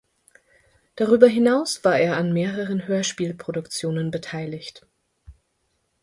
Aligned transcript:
Darüber 0.95 1.27
hinaus 1.27 1.83
war 1.83 1.99
er 1.99 2.17
an 2.17 2.33
mehreren 2.33 2.87
Hörspielproduktionen 2.87 4.09
beteiligt. 4.09 4.87